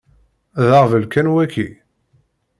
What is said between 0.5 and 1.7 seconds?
D aɣbel kan waki?